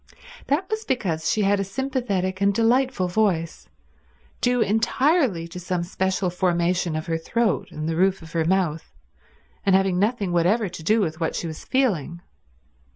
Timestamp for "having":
9.75-9.99